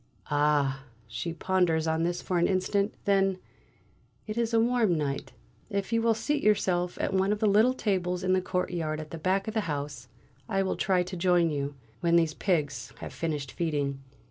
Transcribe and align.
"Ah!" 0.31 0.85
she 1.07 1.31
ponders 1.31 1.85
on 1.85 2.01
this 2.01 2.23
for 2.23 2.39
an 2.39 2.47
instant; 2.47 2.95
then: 3.05 3.37
"It 4.25 4.35
is 4.35 4.51
a 4.51 4.59
warm 4.59 4.97
night; 4.97 5.31
if 5.69 5.93
you 5.93 6.01
will 6.01 6.15
seat 6.15 6.41
yourself 6.43 6.97
at 6.99 7.13
one 7.13 7.31
of 7.31 7.37
the 7.37 7.45
little 7.45 7.75
tables 7.75 8.23
in 8.23 8.33
the 8.33 8.41
courtyard 8.41 8.99
at 8.99 9.11
the 9.11 9.19
back 9.19 9.47
of 9.47 9.53
the 9.53 9.61
house, 9.69 10.07
I 10.49 10.63
will 10.63 10.75
try 10.75 11.03
to 11.03 11.15
join 11.15 11.51
you, 11.51 11.75
when 11.99 12.15
these 12.15 12.33
pigs 12.33 12.91
have 12.97 13.13
finished 13.13 13.51
feeding." 13.51 14.01